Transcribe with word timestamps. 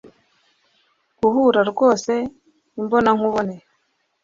guhura 1.19 1.61
rwose, 1.71 2.13
imbonankubone 2.79 3.55